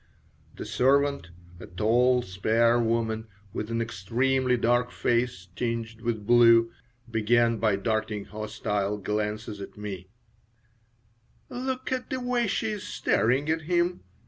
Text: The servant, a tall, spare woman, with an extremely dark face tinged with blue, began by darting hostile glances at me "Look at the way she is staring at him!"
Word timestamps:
The 0.55 0.65
servant, 0.65 1.29
a 1.59 1.67
tall, 1.67 2.23
spare 2.23 2.79
woman, 2.79 3.27
with 3.53 3.69
an 3.69 3.83
extremely 3.83 4.57
dark 4.57 4.89
face 4.91 5.49
tinged 5.55 6.01
with 6.01 6.25
blue, 6.25 6.71
began 7.11 7.57
by 7.57 7.75
darting 7.75 8.25
hostile 8.25 8.97
glances 8.97 9.61
at 9.61 9.77
me 9.77 10.07
"Look 11.49 11.91
at 11.91 12.09
the 12.09 12.19
way 12.19 12.47
she 12.47 12.71
is 12.71 12.81
staring 12.83 13.47
at 13.51 13.61
him!" 13.61 14.01